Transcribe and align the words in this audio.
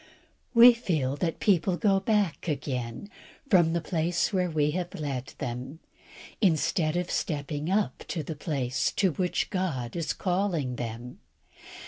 We 0.55 0.73
feel 0.73 1.15
that 1.17 1.39
people 1.39 1.77
go 1.77 1.99
back 1.99 2.47
again 2.47 3.07
from 3.51 3.73
the 3.73 3.81
place 3.81 4.33
where 4.33 4.49
we 4.49 4.71
have 4.71 4.95
led 4.95 5.35
them, 5.37 5.77
instead 6.41 6.97
of 6.97 7.11
stepping 7.11 7.69
up 7.69 8.05
to 8.07 8.23
the 8.23 8.35
place 8.35 8.91
to 8.93 9.11
which 9.11 9.51
God 9.51 9.95
is 9.95 10.13
calling 10.13 10.77
them. 10.77 11.19